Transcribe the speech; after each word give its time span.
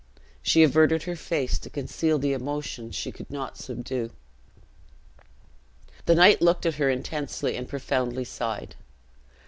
She 0.41 0.63
averted 0.63 1.03
her 1.03 1.15
face, 1.15 1.59
to 1.59 1.69
conceal 1.69 2.17
the 2.17 2.33
emotions 2.33 2.95
she 2.95 3.11
could 3.11 3.29
not 3.29 3.55
subdue. 3.55 4.09
The 6.07 6.15
knight 6.15 6.41
looked 6.41 6.65
at 6.65 6.77
her 6.81 6.89
intensely, 6.89 7.55
and 7.55 7.69
profoundly 7.69 8.23
sighed. 8.23 8.73